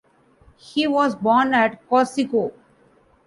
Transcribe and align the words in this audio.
He 0.57 0.87
was 0.87 1.15
born 1.15 1.53
at 1.53 1.87
Corsico. 1.87 2.53